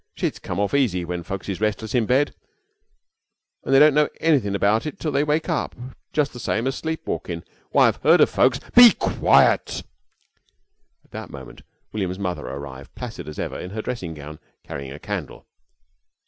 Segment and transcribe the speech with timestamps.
[0.15, 2.33] Sheets come off easy when folks is restless in bed,
[3.63, 5.75] and they don't know anythin' about it till they wake up
[6.11, 7.43] jus' same as sleep walkin'.
[7.69, 9.83] Why, I've heard of folks" "Be quiet!"
[11.05, 11.61] At that moment
[11.91, 15.45] William's mother arrived, placid as ever, in her dressing gown, carrying a candle.